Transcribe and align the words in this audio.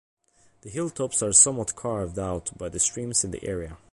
The 0.61 0.71
hilltops 0.71 1.21
are 1.21 1.31
somewhat 1.31 1.75
"carved" 1.75 2.17
out 2.17 2.57
by 2.57 2.69
the 2.69 2.79
streams 2.79 3.23
in 3.23 3.29
the 3.29 3.45
area. 3.45 3.77